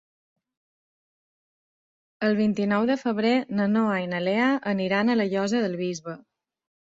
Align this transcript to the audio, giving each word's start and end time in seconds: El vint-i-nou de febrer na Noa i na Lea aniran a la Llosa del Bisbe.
El 2.27 2.33
vint-i-nou 2.39 2.87
de 2.91 2.95
febrer 3.01 3.35
na 3.59 3.67
Noa 3.75 3.99
i 4.05 4.09
na 4.15 4.23
Lea 4.29 4.49
aniran 4.73 5.13
a 5.13 5.19
la 5.21 5.29
Llosa 5.35 5.63
del 5.69 5.79
Bisbe. 5.85 6.19